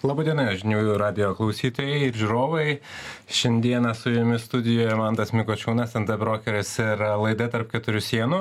[0.00, 2.78] Labadiena, žinių radio klausytojai ir žiūrovai.
[3.28, 8.38] Šiandieną su jumis studijoje Mantas Mikočiūnas, NT brokeris ir laida tarp keturių sienų.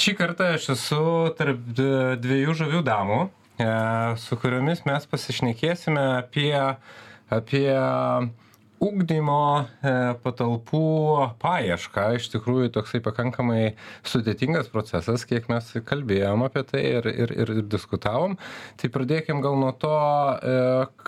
[0.00, 1.02] Šį kartą aš esu
[1.36, 1.60] tarp
[2.24, 3.18] dviejų žavių damų,
[3.60, 3.68] e,
[4.24, 6.56] su kuriomis mes pasišnekėsime apie,
[7.28, 7.68] apie
[8.84, 9.92] ugdymo e,
[10.24, 10.80] patalpų
[11.42, 13.74] paiešką iš tikrųjų toksai pakankamai
[14.06, 18.36] sudėtingas procesas kiek mes kalbėjom apie tai ir ir ir diskutavom.
[18.80, 20.56] Tai pradėkim gal nuo to e,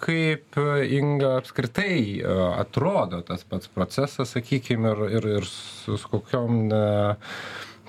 [0.03, 0.61] kaip
[0.99, 6.71] inga apskritai e, atrodo tas pats procesas sakykim ir ir ir su su kokiom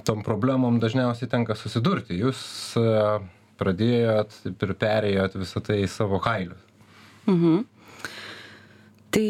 [0.07, 2.19] tom problemom dažniausiai tenka susidurti.
[2.21, 2.39] Jūs
[3.57, 6.61] pradėjot ir perėjot visą tai savo kailius.
[7.27, 7.65] Mhm
[9.17, 9.27] tai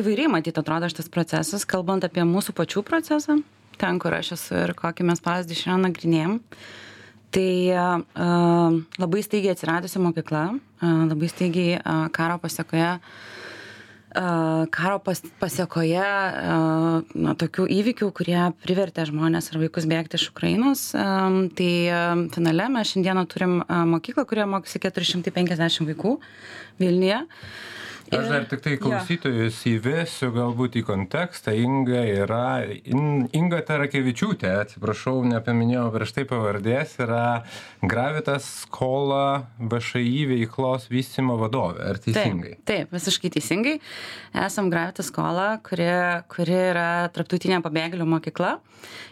[0.00, 3.40] įvairiai matyt atrodo šitas procesas kalbant apie mūsų pačių procesą
[3.80, 6.38] ten kur aš esu ir kokį mes pavyzdį šiandien nagrinėjam
[7.34, 7.50] tai
[9.00, 10.46] labai staigiai atsiradusi mokykla
[10.80, 11.76] labai staigiai
[12.16, 12.96] karo pasekoje
[14.10, 16.02] karo pas, pasiekoje
[17.14, 20.88] na, tokių įvykių, kurie privertė žmonės ir vaikus bėgti iš Ukrainos.
[20.90, 21.70] Tai
[22.34, 26.16] finale mes šiandieną turim mokyklą, kurioje mokosi 450 vaikų
[26.82, 27.20] Vilniuje.
[28.10, 29.76] Aš dar tik tai klausytojus ja.
[29.76, 31.54] įvesiu galbūt į kontekstą.
[31.54, 37.24] Inga yra, in, Inga Tarakevičiūtė, atsiprašau, nepaminėjau prieš tai pavardės, yra
[37.86, 41.86] Gravitas skola VŠI veiklos vystimo vadovė.
[41.92, 42.56] Ar teisingai?
[42.58, 43.76] Taip, taip, visiškai teisingai.
[44.46, 45.90] Esam Gravitas skola, kuri,
[46.34, 48.56] kuri yra tarptautinė pabėgėlių mokykla.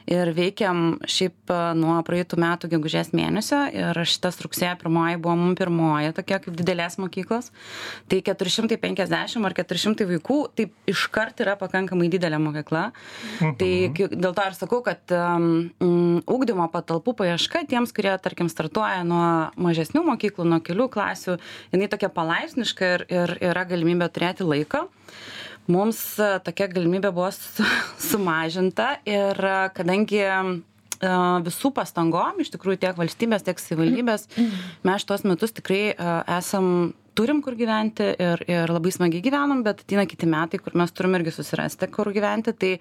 [0.09, 3.61] Ir veikiam šiaip nuo praeitų metų gegužės mėnesio.
[3.77, 7.51] Ir šitas rugsėjo pirmoji buvo mums pirmoji tokia kaip didelės mokyklos.
[8.09, 12.89] Tai 450 penkiasdešim ar keturi šimtai vaikų tai iškart yra pakankamai didelė mokykla.
[13.39, 14.17] Tai mhm.
[14.17, 15.69] dėl to ir sakau kad um,
[16.25, 19.29] ugdymo patalpų paieška tiems kurie tarkim startuoja nuo
[19.61, 21.39] mažesnių mokyklų nuo kelių klasių
[21.75, 24.87] jinai tokia palaipsniška ir ir yra galimybė turėti laiko.
[25.69, 27.29] Mums e, tokia galimybė buvo
[28.09, 30.39] sumažinta ir e, kadangi e,
[31.47, 34.25] visų pastangom iš tikrųjų tiek valstybės tiek savivaldybės
[34.83, 35.93] mes šituos metus tikrai
[36.39, 40.95] esam turim kur gyventi ir ir labai smagiai gyvenam bet ateina kiti metai kur mes
[40.95, 42.55] turim irgi susirasti kur gyventi.
[42.55, 42.73] Tai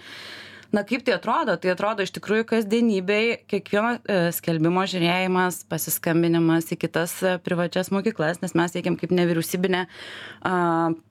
[0.76, 1.56] na kaip tai atrodo?
[1.58, 8.44] Tai atrodo iš tikrųjų kasdienybėj kiekvieno e, skelbimo žiūrėjimas pasiskambinimas į kitas e, privačias mokyklas
[8.44, 9.86] nes mes veikiam kaip nevyriausybinė
[10.46, 10.58] a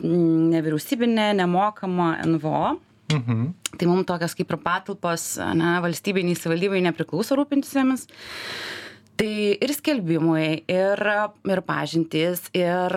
[0.02, 2.76] nevyriausybinė nemokama nvo
[3.12, 3.52] Mhm.
[3.78, 8.08] Tai mums tokios kaip ir patalpos, ne, valstybiniai savivaldybei nepriklauso rūpintis jomis
[9.16, 11.02] tai ir skelbimai ir
[11.48, 12.94] ir pažintys ir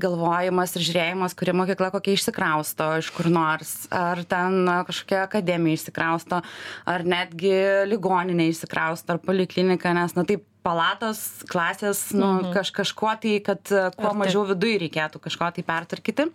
[0.00, 6.40] galvojimas ir žiūrėjimas kuri mokykla kokia išsikrausto iš kur nors ar ten kažkokia akademija išsikrausto
[6.88, 7.54] ar netgi
[7.90, 12.52] ligoninė išsikrausto ar poliklinika nes na taip palatos klasės nu mhm.
[12.56, 13.62] kaž kažkuo tai kad
[13.98, 16.30] kuo mažiau viduj reikėtų kažko tai pertvarkyti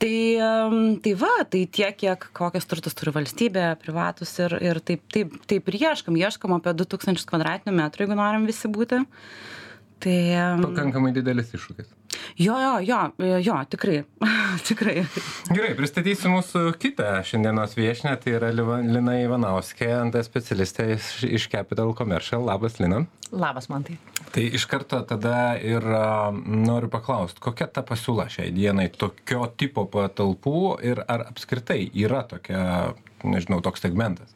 [0.00, 0.16] tai
[1.04, 5.70] tai va tai tiek kiek kokius turtus turi valstybė privatūs ir ir taip taip taip
[5.70, 9.04] ir ieškom ieškom apie du tūkstančius kvadratinių metrų jeigu norim visi būti
[10.00, 10.18] tai
[10.64, 11.96] pakankamai didelis iššūkis
[12.36, 14.02] Jo, jo, jo, jo, tikrai,
[14.68, 14.94] tikrai.
[15.52, 21.94] Gerai, pristatysiu mūsų kitą šiandienos viešinę, tai yra Lina Ivanauskė, NT specialistė iš, iš Capital
[21.98, 22.46] Commercial.
[22.46, 23.04] Labas, Lina.
[23.30, 23.86] Labas, man
[24.32, 24.46] tai.
[24.56, 25.84] Iš karto tada ir
[26.46, 32.60] noriu paklausti, kokia ta pasiūla šiai dienai tokio tipo patalpų ir ar apskritai yra tokia,
[33.24, 34.34] nežinau, toks segmentas?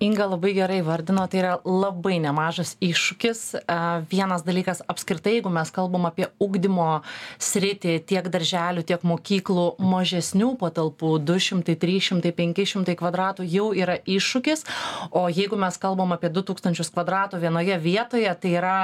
[0.00, 3.42] Inga labai gerai įvardino tai yra labai nemažas iššūkis.
[4.10, 7.02] Vienas dalykas apskritai jeigu mes kalbam apie ugdymo
[7.42, 13.70] sritį tiek darželių tiek mokyklų mažesnių patalpų du šimtai trys šimtai penki šimtai kvadratų jau
[13.76, 14.66] yra iššūkis.
[15.10, 18.78] O jeigu mes kalbam apie du tūkstančius kvadratų vienoje vietoje tai yra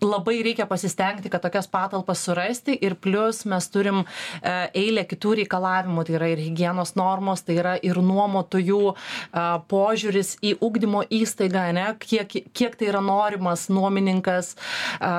[0.00, 6.04] labai reikia pasistengti kad tokias patalpas surasti ir plius mes turim e, eilę kitų reikalavimų.
[6.06, 8.94] Tai yra ir higienos normos tai yra ir nuomotojų e,
[9.70, 14.54] požiūris į ugdymo įstaigą ane kiek kiek tai yra norimas nuomininkas.
[15.00, 15.12] E,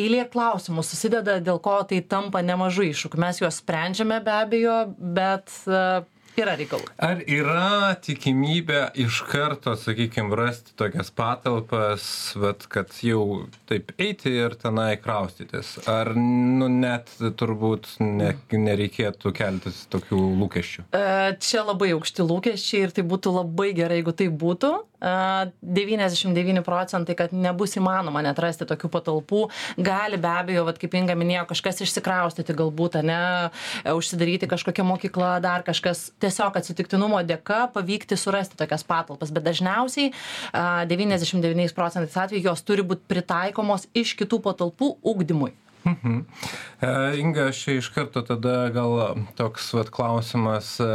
[0.00, 3.22] eilė klausimų susideda dėl ko tai tampa nemažu iššūkiu.
[3.22, 5.52] Mes juos sprendžiame be abejo bet
[6.42, 6.88] yra reikalų.
[7.02, 12.06] Ar yra tikimybė iš karto, sakykime, rasti tokias patalpas,
[12.38, 15.76] vat, kad jau taip eiti ir tenai kraustytis?
[15.90, 20.88] Ar nu, net turbūt ne, nereikėtų keltis tokių lūkesčių?
[20.96, 21.06] E,
[21.42, 24.74] čia labai aukšti lūkesčiai ir tai būtų labai gerai, jeigu tai būtų.
[25.62, 29.42] 99 procentai, kad nebus įmanoma net rasti tokių patalpų.
[29.76, 33.20] Gali be abejo, vat, kaip Inga minėjo, kažkas išsikraustyti galbūt, ne,
[33.92, 39.32] užsidaryti kažkokią mokyklą, dar kažkas tiesiog atsitiktinumo dėka pavykti surasti tokias patalpas.
[39.34, 40.12] Bet dažniausiai
[40.90, 45.54] 99 procentais atveju jos turi būti pritaikomos iš kitų patalpų ugdymui.
[45.86, 46.20] Mhm.
[46.80, 50.88] E, Inga, aš iš karto tada gal toks vat, klausimas e,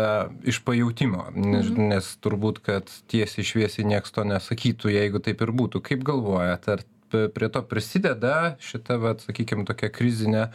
[0.51, 1.93] iš pajūtimo, nes, mhm.
[1.93, 5.83] nes turbūt, kad tiesiai šviesiai nieks to nesakytų, jeigu taip ir būtų.
[5.87, 10.51] Kaip galvojat, ar prie to prisideda šita, vat, sakykime, tokia krizinė e,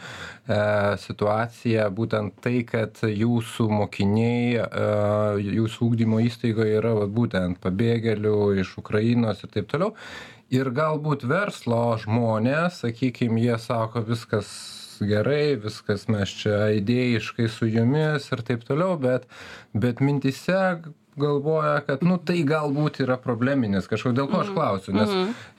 [1.03, 4.87] situacija, būtent tai, kad jūsų mokiniai, e,
[5.57, 9.93] jūsų ūkdymo įstaigoje yra vat, būtent pabėgėlių iš Ukrainos ir taip toliau.
[10.53, 14.47] Ir galbūt verslo žmonės, sakykime, jie sako, viskas
[15.03, 19.27] gerai, viskas mes čia idėjiškai su jumis ir taip toliau, bet,
[19.75, 20.61] bet mintise
[21.17, 24.55] galvoja kad nu tai galbūt yra probleminis kažkoks dėl ko aš Mhm.
[24.55, 25.09] klausiu nes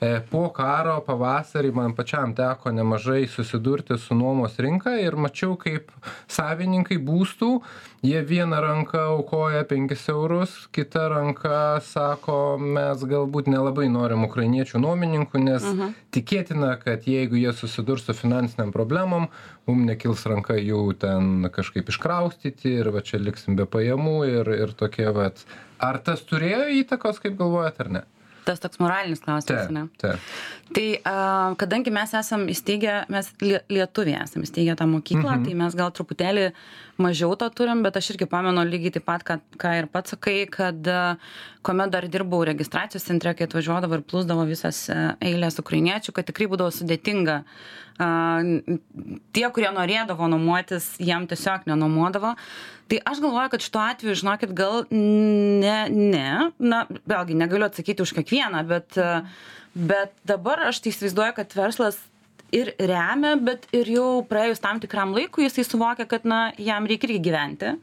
[0.01, 5.91] e, po karo pavasarį man pačiam teko nemažai susidurti su nuomos rinka ir mačiau kaip
[6.27, 7.59] savininkai būstų.
[8.01, 15.41] Jie viena ranka aukoja penkis eurus kita ranka sako mes galbūt nelabai norim ukrainiečių nuomininkų
[15.43, 15.65] nes
[16.15, 19.27] tikėtina kad jeigu jie susidurs su finansinėm problemom
[19.69, 24.77] mum nekils ranka jų ten kažkaip iškraustyti ir va čia liksim be pajamų ir ir
[24.77, 25.45] tokie vat.
[25.79, 28.07] Ar tas turėjo įtakos kaip galvojat ar ne
[28.49, 29.85] Tas toks moralinis klausimas, ne?
[30.01, 30.17] taip
[30.73, 31.13] Tai a,
[31.57, 35.45] kadangi mes esam įsteigę, mes lie- lietuviai esam įsteigę tą mokyklą, Mhm.
[35.47, 36.47] tai mes gal truputėlį
[37.01, 40.45] mažiau to turim, bet aš irgi pamenu lygiai taip pat, ką, ką ir pats sakai,
[40.49, 40.81] kad
[41.65, 44.83] kuomet dar dirbau registracijos centre, kai atvažiuodavo ir plūsdavo visas
[45.21, 47.43] eilės ukrainiečių, kad tikrai būdavo sudėtinga.
[47.99, 48.79] N-
[49.35, 52.35] tie, kurie norėdavo nuomotis, jiem tiesiog nenuomodavo.
[52.89, 58.15] Tai aš galvoju, kad šituo atveju, žinokit, gal ne, ne, na, vėlgi negaliu atsakyti už
[58.17, 58.97] kiekvieną, bet,
[59.77, 61.99] bet dabar aš tai įsivaizduoju, kad verslas
[62.55, 67.09] ir remia, bet ir jau praėjus tam tikram laikui jisai suvokia, kad, na, jam reikia
[67.09, 67.73] irgi gyventi.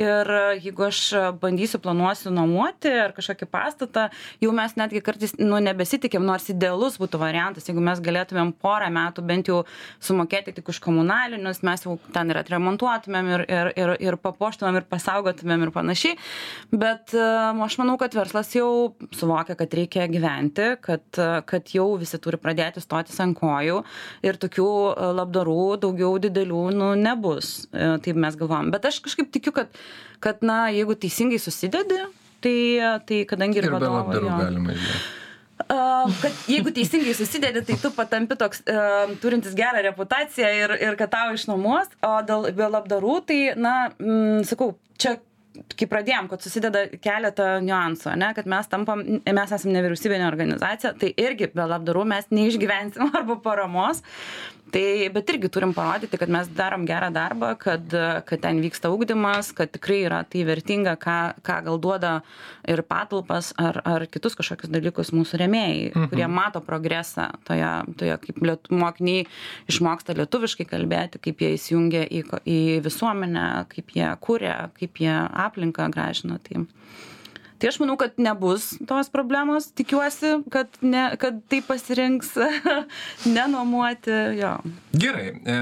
[0.00, 1.00] Ir a, jeigu aš
[1.42, 4.08] bandysiu planuosiu nuomoti ar kažkokį pastatą,
[4.42, 9.24] jau mes netgi kartais, nu, nebesitikim, nors idealus būtų variantas, jeigu mes galėtumėm porą metų
[9.28, 9.62] bent jau
[10.04, 14.88] sumokėti tik už komunalinius, mes jau ten ir atremontuotumėm ir, ir, ir, ir papuoštumėm ir
[14.90, 16.18] pasaugotumėm ir panašiai.
[16.72, 21.06] Bet a, aš manau, kad verslas jau suvokia, kad reikia gyventi, kad,
[21.48, 23.82] kad jau visi turi pradėti stotis ant kojų
[24.26, 28.72] ir tokių a, labdarų daugiau didelių nu, nebus, e, taip mes galvojam.
[28.74, 29.70] Bet aš kažkaip tikiu, kad,
[30.24, 32.02] kad na, jeigu teisingai susidedi,
[32.44, 32.58] tai,
[33.08, 34.42] tai kadangi ir, ir be vadovo, labdarų jo.
[34.42, 35.16] galima išgyventi
[35.66, 40.98] A, kad jeigu teisingai susidedi, tai tu patampi toks uh, turintis gerą reputaciją ir, ir
[41.00, 45.16] kad tau išnuomos, o dėl be labdarų, tai, na, mm, sakau, čia
[45.78, 51.12] kai pradėjom, kad susideda keletą niuansų, ne, kad mes tampam, mes esame nevyriausybinė organizacija, tai
[51.18, 54.02] irgi be labdarų mes neišgyvensim arba paramos.
[54.72, 57.92] Tai, bet irgi turim parodyti, kad mes darom gerą darbą, kad,
[58.28, 61.16] kad ten vyksta ugdymas, kad tikrai yra tai vertinga, ką,
[61.46, 62.12] ką gal duoda
[62.68, 66.08] ir patalpas ar, ar kitus kažkokius dalykus mūsų remėjai, mhm.
[66.12, 67.70] kurie mato progresą toje,
[68.00, 69.26] toje kaip liet, mokiniai
[69.70, 75.14] išmoksta lietuviškai kalbėti, kaip jie įsijungia į, į visuomenę, kaip jie kūrė, kaip jie
[75.48, 76.40] aplinką gražina.
[76.44, 76.66] Tai,
[77.58, 82.34] tai aš manau, kad nebus tos problemos, tikiuosi, kad, ne, kad tai pasirinks
[83.36, 84.14] nenuomoti.
[84.38, 84.56] Jo.
[84.92, 85.60] Gerai, e,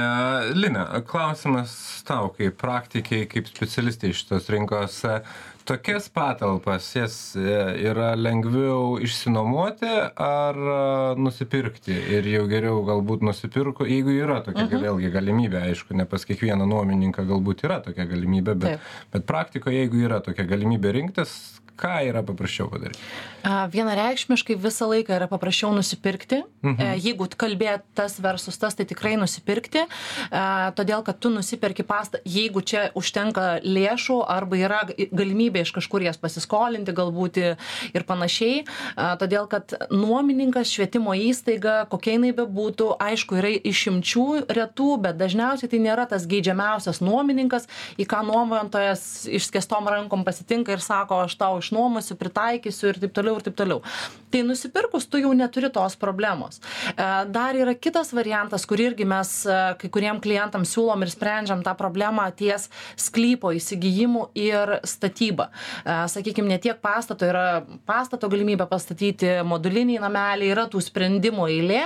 [0.55, 1.75] Lina, klausimas
[2.07, 5.03] tau, kaip praktikiai, kaip specialistai iš tos rinkos.
[5.05, 5.21] E,
[5.67, 7.55] Tokias patalpas jas e,
[7.89, 9.89] yra lengviau išsinuomoti
[10.23, 10.77] ar e,
[11.19, 14.85] nusipirkti ir jau geriau galbūt nusipirko, jeigu yra tokia uh -huh.
[14.85, 18.87] vėlgi galimybė, aišku, ne pas kiekvieną nuomininką galbūt yra tokia galimybė, bet, Taip.
[19.12, 21.35] bet praktikoje, jeigu yra tokia galimybė rinktis,
[21.76, 23.00] ką yra paprasčiau padaryti?
[23.47, 26.40] Vienareikšmiškai visą laiką yra paprasčiau nusipirkti.
[26.66, 26.97] Mhm.
[26.99, 29.85] Jeigu kalbėt tas versus tas, tai tikrai nusipirkti.
[30.30, 36.02] A, Todėl, kad tu nusipirki pastą, jeigu čia užtenka lėšų arba yra galimybė iš kažkur
[36.02, 38.64] jas pasiskolinti galbūt ir panašiai.
[38.97, 44.26] A, Todėl, kad nuomininkas, švietimo įstaiga, kokia jinai bebūtų, aišku, yra išimčių
[44.59, 50.83] retų, bet dažniausiai tai nėra tas geidžiamiausias nuomininkas, į ką nuomojantojas išskėstom rankom pasitinka ir
[50.83, 53.82] sako, aš tau išnuomosiu, pritaikysiu ir taip toliau ir taip toliau.
[54.30, 56.61] Tai nusipirkus tu jau neturi tos problemos.
[56.94, 61.62] E, Dar yra kitas variantas, kur irgi mes e, kai kuriem klientam siūlom ir sprendžiam
[61.66, 62.68] tą problemą ties
[63.00, 65.50] sklypo įsigijimu ir statyba.
[65.85, 71.85] Sakykime, ne tiek pastato yra pastato galimybė pastatyti moduliniai nameliai, yra tų sprendimų eilė.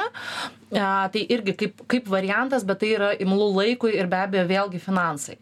[0.70, 0.80] E,
[1.12, 5.36] Tai irgi kaip, kaip variantas, bet tai yra imlų laikui ir be abejo vėlgi finansai.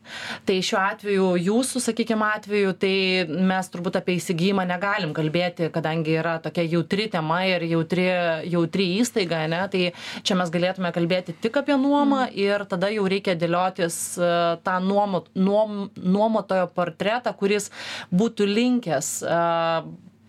[0.48, 2.94] Tai šiuo atveju, jūsų, sakykime, atveju, tai
[3.28, 8.06] mes turbūt apie įsigijimą negalim kalbėti, kadangi yra tokia jautri tema ir jautri,
[8.48, 9.92] jautri įstaiga, ne, tai
[10.22, 15.24] čia mes galėtume kalbėti tik apie nuomą ir tada jau reikia dėliotis e, tą nuomo,
[15.34, 17.70] nuom, nuomotojo portretą, kuris
[18.12, 19.38] būtų linkęs e,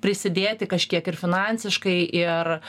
[0.01, 2.59] prisidėti kažkiek ir finansiškai, ir e,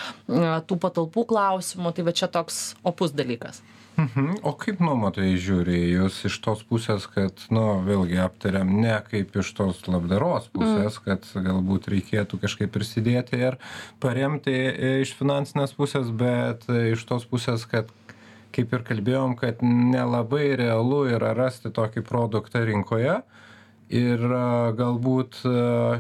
[0.67, 3.63] tų patalpų klausimų, tai va čia toks opus dalykas.
[4.01, 4.41] Mhm.
[4.47, 9.35] O kaip nuomotojai žiūri į jūs iš tos pusės, kad, nu, vėlgi aptariam ne kaip
[9.43, 11.05] iš tos labdaros pusės, mm.
[11.05, 13.59] kad galbūt reikėtų kažkaip prisidėti ir
[14.01, 14.55] paremti
[15.03, 17.91] iš finansinės pusės, bet iš tos pusės, kad
[18.55, 23.21] kaip ir kalbėjom, kad nelabai realu yra rasti tokį produktą rinkoje.
[23.91, 24.21] Ir
[24.79, 25.41] galbūt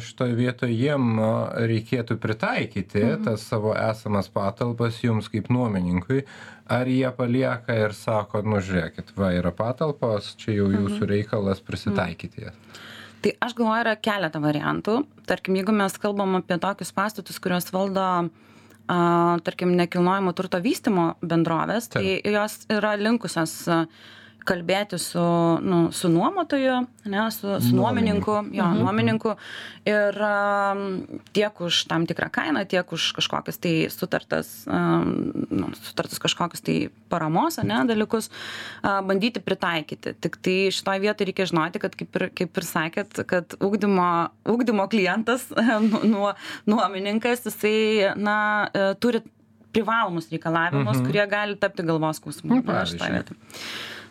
[0.06, 1.18] šitoje vietoje jiem
[1.66, 3.24] reikėtų pritaikyti mhm.
[3.26, 6.22] tas savo esamas patalpas jums kaip nuomininkui,
[6.70, 11.10] ar jie palieka ir sako, nu žiūrėkit, va yra patalpos, čia jau jūsų mhm.
[11.10, 12.80] reikalas prisitaikyti jas.
[13.20, 14.94] Tai aš galvoju, yra keletą variantų.
[15.28, 18.22] Tarkim, jeigu mes kalbam apie tokius pastatus, kuriuos valdo a,
[19.44, 23.82] tarkim, nekilnojamo turto vystimo bendrovės, tai tai jos yra linkusios a,
[24.46, 25.22] kalbėti su,
[25.62, 26.76] nu, su nuomotoju,
[27.10, 28.80] ne, su, su nuomininku, jo, mhm.
[28.82, 29.34] nuomininku
[29.88, 30.84] ir um,
[31.36, 35.10] tiek už tam tikrą kainą, tiek už kažkokias tai sutartas, um,
[35.50, 36.76] nu, sutartas kažkokius tai
[37.12, 40.14] paramos, ne, dalykus uh, bandyti pritaikyti.
[40.20, 44.88] Tik tai šitoje vietoje reikia žinoti, kad kaip ir, kaip ir sakėt, kad ugdymo, ugdymo
[44.92, 45.48] klientas,
[45.90, 46.32] nu, nuo,
[46.70, 48.40] nuomininkas, jisai, na,
[48.72, 49.22] uh, turi
[49.70, 51.06] privalomus reikalavimus, mhm.
[51.06, 52.56] kurie gali tapti galvos skausmu.
[52.56, 53.00] Nu, pavyzdžiui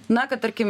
[0.10, 0.70] na kad tarkim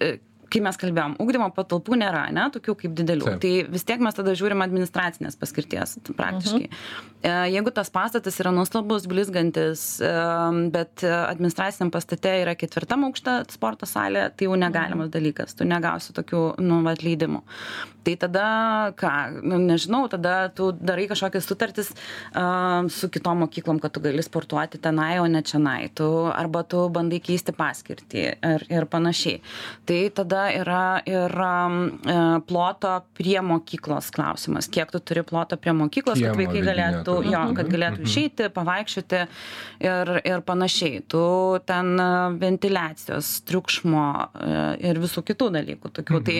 [0.00, 0.18] e,
[0.50, 3.40] kai mes kalbėjom ugdymo patalpų nėra ane tokių kaip didelių Taip.
[3.44, 7.52] tai vis tiek mes tada žiūrim administracinės paskirties praktiškai mhm.
[7.54, 10.10] jeigu tas pastatas yra nuostabus blizgantis e,
[10.74, 15.14] bet administraciniam pastate yra ketvirtam aukšte sporto salė tai jau negalimas mhm.
[15.16, 17.44] dalykas tu negausi tokių nu vat leidimų
[18.04, 18.46] tai tada
[18.98, 19.12] ką
[19.44, 21.92] nu nežinau tada tu darai kažkokias sutartis
[22.34, 26.82] a, su kitom mokyklom kad tu gali sportuoti tenai o ne čionai tu arba tu
[26.92, 29.42] bandai keisti paskirtį ir ir panašiai
[29.86, 35.72] tai tada tada yra ir e, ploto prie mokyklos klausimas kiek tu turi ploto prie
[35.72, 37.72] mokyklos kad vaikai galėtų jo kad mhm.
[37.74, 38.08] galėtų mhm.
[38.08, 39.22] išeiti pavaikščioti
[39.86, 41.24] ir ir panašiai tu
[41.66, 46.38] ten e, ventiliacijos triukšmo e, ir visų kitų dalykų tokių tai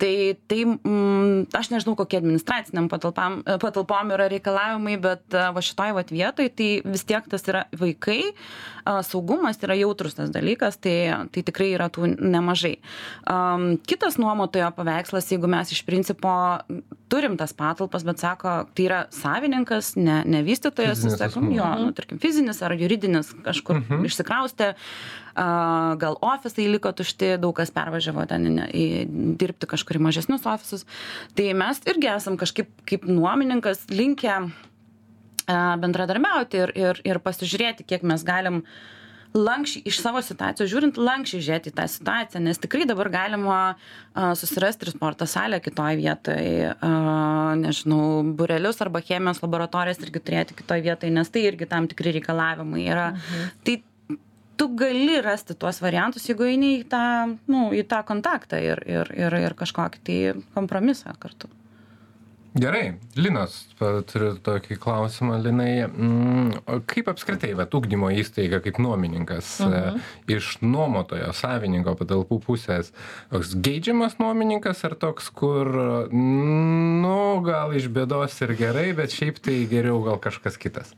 [0.00, 0.14] tai
[0.48, 5.94] tai mm, aš nežinau kokie administraciniam patalpam e, patalpom yra reikalavimai bet e, va šitoj
[5.98, 8.20] vat vietoj tai vis tiek tas yra vaikai
[9.06, 10.96] saugumas yra jautrus tas dalykas tai
[11.32, 12.76] tai tikrai yra tų nemažai
[13.28, 16.32] am kitas nuomotojo paveikslas jeigu mes iš principo
[17.12, 22.20] turim tas patalpas bet sako tai yra savininkas ne ne vystytojas sakom jo nu tarkim
[22.22, 24.06] fizinis ar juridinis kažkur mhm.
[24.08, 24.72] išsikraustė
[25.34, 28.86] a, gal ofisai liko tušti, daug kas pervažiavo ten į, į
[29.40, 30.86] dirbti kažkur į mažesnius ofisus.
[31.38, 34.46] Tai mes irgi esam kažkaip kaip nuomininkas linkę a,
[35.82, 38.64] bendradarbiauti ir, ir, ir pasižiūrėti, kiek mes galim
[39.30, 44.32] lankščiai iš savo situacijos žiūrint lankščiai žiūrėti į tą situaciją nes tikrai dabar galima a,
[44.38, 46.90] susirasti ir sporto salę kitoj vietoj a,
[47.60, 52.82] nežinau būrelius arba chemijos laboratorijas irgi turėti kitoj vietoj nes tai irgi tam tikri reikalavimai
[52.88, 53.54] yra mhm.
[53.62, 53.78] tai
[54.60, 57.04] tu gali rasti tuos variantus jeigu eini į tą
[57.48, 60.20] nu į tą kontaktą ir ir ir ir kažkokį tai
[60.58, 61.48] kompromisą kartu
[62.50, 65.84] Gerai, Linas, turiu tokį klausimą, Linai.
[65.86, 70.00] Mm, kaip apskritai, bet ugdymo įstaiga kaip nuomininkas uh -huh.
[70.26, 72.90] e, iš nuomotojo, savininko patalpų pusės,
[73.30, 75.70] toks geidžiamas nuomininkas ar toks, kur,
[76.10, 80.90] nu, gal iš bėdos ir gerai, bet šiaip tai geriau gal kažkas kitas?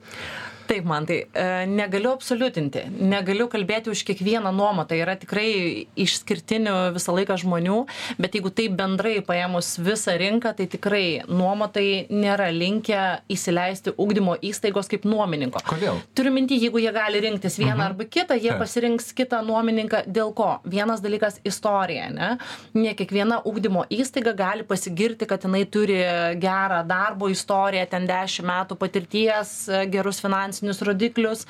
[0.69, 2.85] Taip mantai e, negaliu absoliutinti.
[3.03, 7.79] Negaliu kalbėti už kiekvieną nuomotoją yra tikrai išskirtinių visą laiką žmonių
[8.23, 13.01] bet jeigu taip bendrai paėmus visą rinką tai tikrai nuomotojai nėra linkę
[13.33, 15.63] įsileisti ugdymo įstaigos kaip nuomininko.
[15.67, 16.01] Kodėl?
[16.17, 17.87] Turiu minty jeigu jie gali rinktis vieną mhm.
[17.89, 20.05] arba kitą jie pasirinks kitą nuomininką.
[20.07, 20.51] Dėl ko?
[20.69, 22.31] Vienas dalykas istorija ane
[22.77, 25.99] ne kiekviena ugdymo įstaiga gali pasigirti kad jinai turi
[26.43, 29.55] gerą darbo istoriją ten dešim metų patirties
[29.93, 31.47] gerus finansinius finansinius rodiklius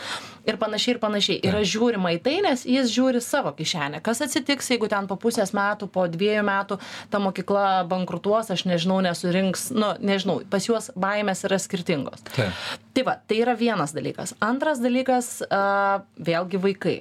[0.46, 1.40] ir panašiai ir panašiai.
[1.46, 4.02] Yra žiūrima į tai, nes jis žiūri savo kišenę.
[4.02, 6.78] Kas atsitiks, jeigu ten po pusės metų, po dviejų metų
[7.10, 12.22] ta mokykla bankrutuos, aš nežinau, nesurinks, nu, nežinau, pas juos baimės yra skirtingos.
[12.32, 12.50] Tai.
[12.94, 14.36] tai va, tai yra vienas dalykas.
[14.40, 17.00] Antras dalykas, uh, vėlgi vaikai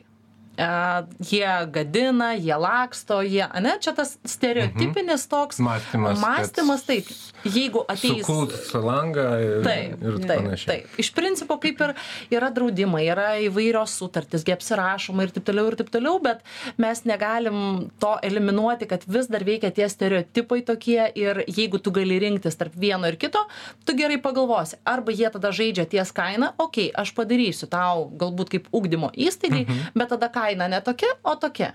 [1.20, 6.20] jie gadina, jie laksto, jie, ne, čia tas stereotipinis toks mąstymas.
[6.22, 7.10] Mąstymas, taip,
[7.46, 8.26] jeigu ateis.
[8.26, 10.70] Sukult langą ir, taip, ir taip, panašiai.
[10.72, 11.94] Taip, iš principo kaip ir
[12.34, 16.44] yra draudimai, yra įvairios sutartys, apsirašoma ir taip toliau ir taip toliau, bet
[16.82, 22.20] mes negalim to eliminuoti, kad vis dar veikia tie stereotipai tokie ir jeigu tu gali
[22.22, 23.42] rinktis tarp vieno ir kito,
[23.86, 28.54] tu gerai pagalvosi, arba jie tada žaidžia ties kainą, okei, okay, aš padarysiu tau galbūt
[28.56, 29.96] kaip ugdymo įstaigai, mhm.
[29.98, 31.74] bet tada ką kaina ne tokia, o tokia.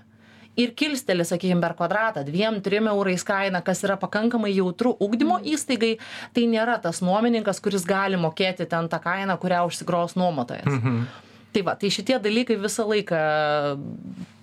[0.57, 5.51] Ir kilsteli, sakykime, per kvadratą dviem, trim eurais kaina, kas yra pakankamai jautru ugdymo mhm.
[5.53, 5.93] įstaigai,
[6.33, 10.73] tai nėra tas nuomininkas, kuris gali mokėti ten tą kainą, kurią užsigros nuomotojas.
[10.79, 11.07] Mhm.
[11.53, 13.19] tai va tai šitie dalykai visą laiką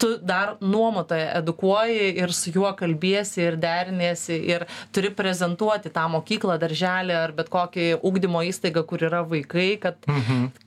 [0.02, 6.56] tu dar nuomotoją edukuoji ir su juo kalbiesi ir deriniesi ir turi prezentuoti tą mokyklą
[6.58, 10.00] darželį ar bet kokį ugdymo įstaigą kur yra vaikai kad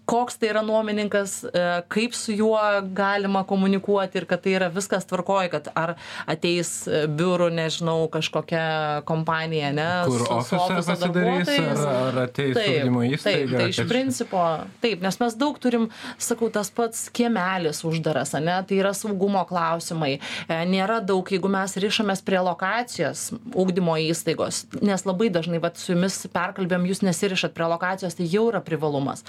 [0.08, 2.60] koks tai yra nuomininkas e, kaip su juo
[2.96, 5.96] galima komunikuoti ir kad tai yra viskas tvarkoj kad ar
[6.32, 13.60] ateis e, biurų nežinau kažkokia kompanija ane Kur ofisą pasidarys, ar- ar ateis ugdymo įstaiga,
[13.60, 14.44] tai iš principo
[14.84, 15.90] taip nes mes daug turim
[16.30, 21.76] sakau tas pats kiemelis uždaras ane tai yra saugumo klausimai e, nėra daug jeigu mes
[21.84, 27.68] rišamės prie lokacijos ugdymo įstaigos nes labai dažnai vat su jumis perkalbėjom jūs nesirišat prie
[27.76, 29.26] lokacijos tai jau yra privalumas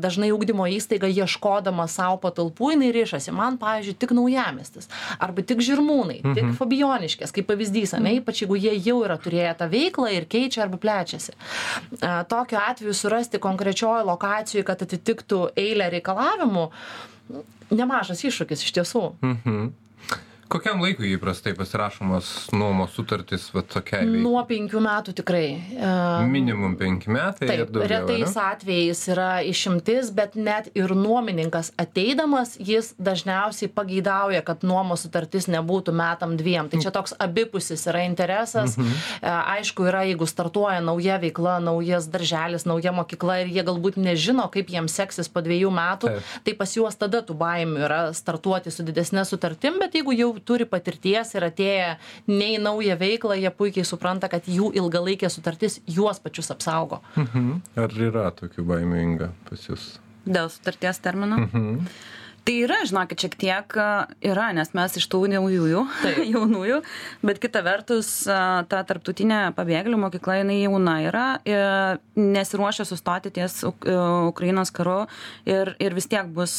[0.00, 3.34] dažnai ugdymo įstaiga ieškodama sau patalpų jinai rišasi.
[3.36, 4.90] Man pavyzdžiui tik naujamiestis
[5.22, 9.70] arba tik žirmūnai tik fabijoniškės kaip pavyzdys ane ypač jeigu jie jau yra turėję tą
[9.72, 11.36] veiklą ir keičia arba plečiasi.
[12.00, 16.68] A, tokiu atveju surasti konkrečioj lokacijoj kad atitiktų eilę reikalavimų
[17.74, 19.04] nemažas iššūkis iš tiesų.
[19.24, 19.66] Mhm.
[20.46, 24.20] Kokiam laikui įprastai pasirašomos nuomos sutartys va tokiai veiklai?
[24.22, 25.46] nuo penkių metų tikrai
[26.30, 27.88] Minimum penki metai ir daugiau.
[27.90, 35.48] retais atvejais yra išimtis, bet net ir nuomininkas ateidamas, jis dažniausiai pageidauja, kad nuomos sutartis
[35.50, 36.70] nebūtų metam dviem.
[36.70, 38.76] Tai čia toks abipusis yra interesas.
[38.78, 39.02] Mhm.
[39.22, 44.46] E, Aišku, yra, jeigu startuoja nauja veikla, naujas darželis, nauja mokykla ir jie galbūt nežino,
[44.52, 46.14] kaip jiems seksis po dviejų metų,
[46.46, 50.66] tai pas juos tada tų baimių yra startuoti su didesnė sutartim, bet jeigu jau turi
[50.68, 51.88] patirties ir atėję
[52.28, 57.02] ne į naują veiklą, jie puikiai supranta, kad jų ilgalaikė sutartis juos pačius apsaugo.
[57.16, 57.62] Mhm.
[57.80, 59.96] Ar yra tokių baimių Inga pas jūs?
[60.26, 61.46] Dėl sutarties termino.
[61.46, 61.88] Mhm.
[62.46, 63.72] Tai yra, žinokit, šiek tiek
[64.22, 65.80] yra, nes mes iš tų naujųjų,
[66.32, 66.76] jaunųjų,
[67.26, 71.56] bet kita vertus, ta tarptautinė pabėgėlių mokykla, jinai jauna yra, e,
[72.14, 73.72] nesiruošia sustoti ties e,
[74.28, 75.08] Ukrainos karu
[75.42, 76.54] ir, ir vis tiek bus,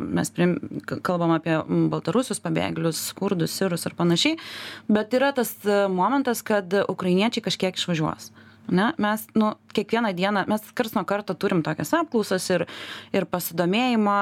[0.00, 0.56] mes prim,
[1.04, 1.60] kalbam apie
[1.92, 4.40] baltarusius pabėgėlius, kurdus, sirus ir panašiai,
[4.88, 5.52] bet yra tas
[5.92, 8.32] momentas, kad ukrainiečiai kažkiek išvažiuos.
[8.68, 8.90] Ne?
[9.02, 12.66] Mes nu, kiekvieną dieną, mes kars nuo karto turim tokias apklausas ir,
[13.14, 14.18] ir pasidomėjimą,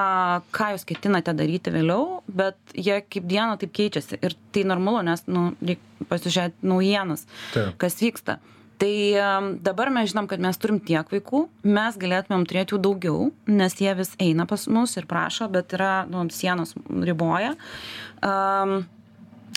[0.54, 4.20] ką jūs ketinate daryti vėliau, bet jie kaip dieną taip keičiasi.
[4.24, 7.78] Ir tai normalu, nes nu, reikia pasižiūrėti naujienas, Taip.
[7.80, 8.38] kas vyksta.
[8.83, 8.94] Tai
[9.64, 13.92] dabar mes žinom, kad mes turim tiek vaikų, mes galėtumėm turėti jų daugiau, nes jie
[13.96, 17.54] vis eina pas mus ir prašo, bet yra, nu, sienos riboja.
[18.18, 18.83] Um,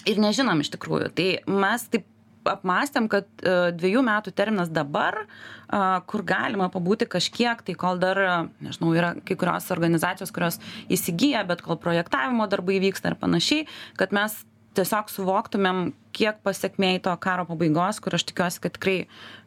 [0.08, 1.10] ir nežinom iš tikrųjų.
[1.18, 2.06] Tai mes taip
[2.52, 5.24] apmastėm, kad e, dviejų metų terminas dabar,
[5.68, 8.36] a, kur galima pabūti kažkiek, tai kol dar, e,
[8.68, 10.62] nežinau, yra kai kurios organizacijos, kurios
[10.94, 13.68] įsigyja, bet kol projektavimo darbai vyksta ir panašiai,
[14.00, 14.38] kad mes
[14.78, 18.96] tiesiog suvoktumėm, kiek pasiekmėjai to karo pabaigos, kur aš tikiuosi, kad tikrai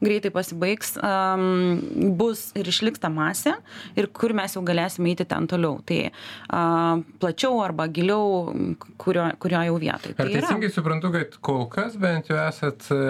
[0.03, 1.81] greitai pasibaigs, um,
[2.19, 3.57] bus ir išliks ta masė
[3.99, 5.81] ir kur mes jau galėsime eiti ten toliau.
[5.87, 8.53] Tai uh, plačiau arba giliau,
[9.01, 10.15] kurio, kurio jau vietoj.
[10.15, 10.45] Ar Tai yra.
[10.47, 13.01] teisingai suprantu, kad kol kas bent jau esat e,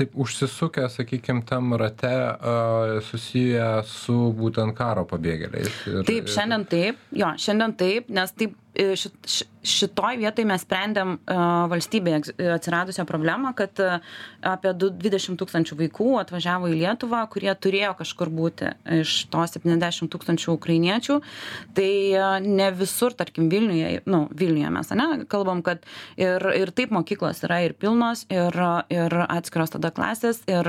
[0.00, 5.82] taip užsisukę, sakykime, tam rate a, susiję su būtent karo pabėgėliais?
[5.90, 10.62] Ir, Taip, šiandien taip, jo, šiandien taip, nes taip e, šit, ši- šitoj vietoj mes
[10.64, 13.98] sprendėm uh, valstybėje egz- atsiradusią problemą, kad uh,
[14.46, 18.70] apie du- 20 tūkstančių vaikų atvažiavo į Lietuvą, kurie turėjo kažkur būti
[19.02, 21.18] iš to 70 tūkstančių ukrainiečių.
[21.76, 25.84] Tai uh, ne visur, tarkim, Vilniuje, nu, Vilniuje mes, ne, kalbam, kad
[26.16, 28.56] ir, ir taip mokyklos yra ir pilnos, ir,
[28.88, 30.64] ir atskiros tada klasės, ir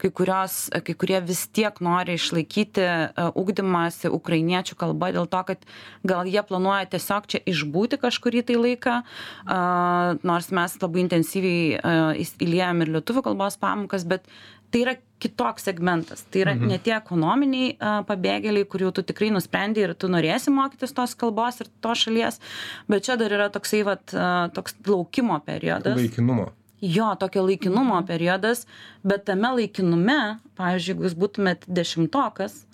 [0.00, 5.68] kai, kurios, kai kurie vis tiek nori išlaikyti uh, ugdymąsi ukrainiečių kalba dėl to, kad
[6.06, 8.96] gal jie planuoja tiesiog čia išbūti kažkurį tai laiką,
[10.28, 14.28] nors mes labai intensyviai įliejam ir lietuvių kalbos pamokas, bet
[14.72, 16.24] tai yra kitoks segmentas.
[16.30, 16.72] Tai yra mhm.
[16.72, 21.60] ne tie ekonominiai uh, pabėgėliai, kurių tu tikrai nusprendai ir tu norėsi mokytis tos kalbos
[21.62, 22.40] ir tos šalies,
[22.90, 26.00] bet čia dar yra toksai, vat, uh, toks laukimo periodas.
[26.00, 26.50] Laikinumo.
[26.82, 28.64] Jo, tokio laikinumo periodas,
[29.06, 30.18] bet tame laikinume,
[30.58, 32.64] pavyzdžiui, jeigu jūs būtumėt dešimtokas,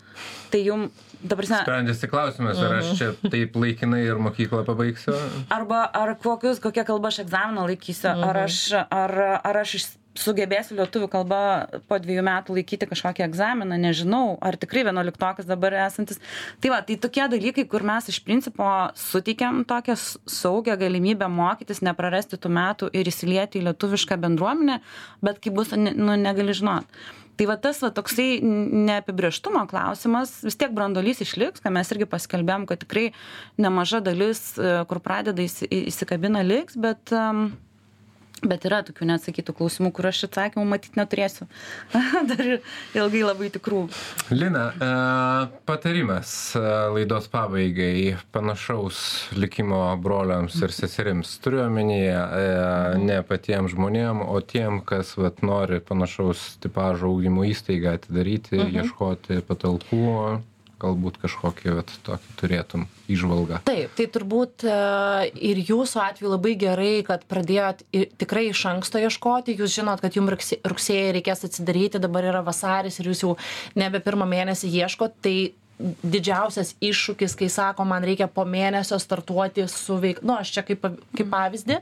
[0.53, 0.87] tai jum,
[1.23, 5.15] dabar, Sprendėsi klausimas, ar aš čia taip laikinai ir mokyklą pabaigsiu.
[5.55, 9.77] arba ar kokius, kokią kalbą aš egzaminą laikysiu, ar aš, ar, ar aš
[10.19, 11.41] sugebėsiu lietuvių kalbą
[11.91, 16.21] po dviejų metų laikyti kažkokį egzaminą, nežinau, ar tikrai vienuoliktokas dabar esantis.
[16.63, 18.67] Tai va, tai tokie dalykai, kur mes iš principo
[18.99, 24.81] suteikiam tokią saugią galimybę mokytis, neprarasti tų metų ir įsilieti į lietuvišką bendruomenę,
[25.25, 27.01] bet kaip bus, nu, negali žinot.
[27.39, 32.67] Tai va tas va toksai neapibrieštumo klausimas, vis tiek brandolys išliks, ką mes irgi paskelbėm,
[32.67, 33.13] kad tikrai
[33.63, 37.15] nemaža dalis, e, kur pradeda įsi- įsikabina liks, bet
[38.47, 41.49] Bet yra tokių neatsakytų klausimų, kur aš atsakymų matyti neturėsiu.
[42.31, 42.45] Dar
[42.97, 43.81] ilgai labai tikrų.
[44.31, 44.91] Lina, e,
[45.69, 46.63] patarimas e,
[46.95, 49.01] laidos pabaigai panašaus
[49.35, 51.35] likimo broliams ir seserims.
[51.43, 52.45] Turiu omenyje e,
[53.03, 58.71] ne patiems žmonėm, o tiem, kas vat, nori panašaus tipažo augdymo įstaigą atidaryti, -huh.
[58.83, 60.07] ieškoti patalpų
[60.83, 63.61] galbūt kažkokį vat, tokį turėtum įžvalgą.
[63.69, 64.75] Taip, tai turbūt e,
[65.51, 67.85] ir jūsų atveju labai gerai, kad pradėjot
[68.21, 73.11] tikrai iš anksto ieškoti, jūs žinot, kad jums rugsėjai reikės atsidaryti, dabar yra vasaris ir
[73.13, 73.37] jūs jau
[73.79, 75.37] nebe pirmą mėnesį ieškot, tai
[75.79, 80.87] didžiausias iššūkis, kai sako, man reikia po mėnesio startuoti su veikla, nu, aš čia kaip,
[81.15, 81.79] kaip pavyzdį,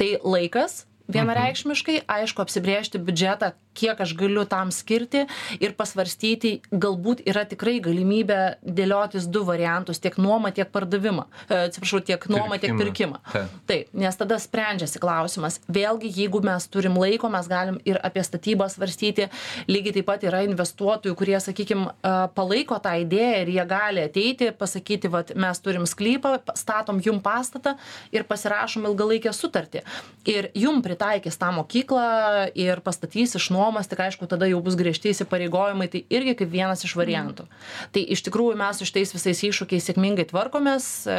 [0.00, 5.24] tai laikas, vienareikšmiškai, aišku, apsibriežti biudžetą, kiek aš galiu tam skirti
[5.60, 11.26] ir pasvarstyti, galbūt yra tikrai galimybė dėliotis du variantus- tiek nuomą, tiek pardavimą.
[11.48, 13.18] E, atsiprašau, tiek nuomą, tiek pirkimą.
[13.32, 13.48] Ta.
[13.66, 15.60] Taip, nes tada sprendžiasi klausimas.
[15.68, 19.28] Vėlgi, jeigu mes turim laiko, mes galim ir apie statybą svarstyti.
[19.68, 21.92] Lygiai taip pat yra investuotojų, kurie, sakykime,
[22.34, 27.76] palaiko tą idėją ir jie gali ateiti, pasakyti, kad mes turim sklypą, statom jum pastatą
[28.12, 29.82] ir pasirašom ilgalaikę sutartį.
[30.26, 34.76] Ir jum pritaikys tą mokyklą ir pastatys iš nuomą nuomos tik aišku tada jau bus
[34.78, 37.48] griežti įsipareigojimai tai irgi kaip vienas iš variantų
[37.94, 41.18] tai iš tikrųjų mes su šitais visais iššūkiais sėkmingai tvarkomės e,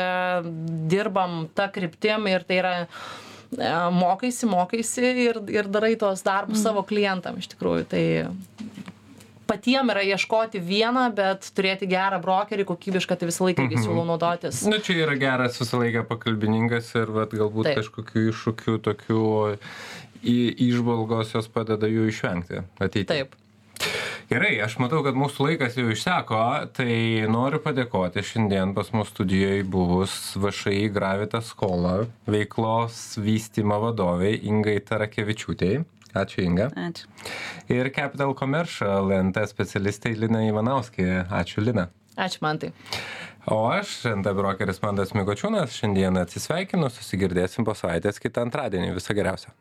[0.91, 2.88] dirbam ta kryptim ir tai yra e,
[3.97, 6.65] mokaisi mokaisi ir ir darai tuos darbus mm.
[6.67, 8.05] savo klientam iš tikrųjų tai
[9.47, 13.86] patiem yra ieškoti vieną, bet turėti gerą brokerį, kokybišką, tai visą laiką irgi mhm.
[13.86, 14.63] siūlau naudotis.
[14.65, 17.81] Na, nu, čia yra geras visą laiką pakalbininkas ir vat, galbūt Taip.
[17.81, 19.25] kažkokių iššūkių tokių
[20.23, 20.38] į
[20.69, 23.10] įžvalgos jos padeda jų išvengti ateityje.
[23.12, 23.36] Taip.
[24.25, 26.39] Gerai, aš matau, kad mūsų laikas jau išseko,
[26.73, 34.80] tai noriu padėkoti šiandien pas mūsų studijoje buvus VŠI Gravitas skola veiklos vystymo vadoviai Ingai
[34.88, 35.84] Tarakevičiūtėjai.
[36.15, 36.69] Ačiū Inga.
[36.80, 37.12] Ačiū.
[37.75, 41.28] Ir Capital Commercial LNT specialistai Lina Ivanauskė.
[41.30, 41.89] Ačiū Lina.
[42.15, 42.71] Ačiū man tai.
[43.51, 48.95] O aš, NT brokeris Mandas Mikočiūnas, šiandien atsisveikinu, susigirdėsim po savaitės kitą antradienį.
[48.97, 49.54] Viso geriausio.